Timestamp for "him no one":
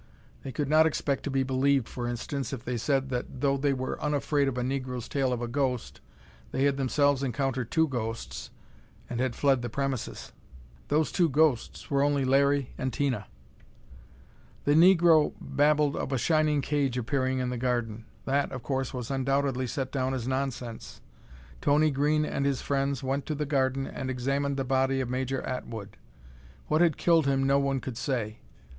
27.27-27.79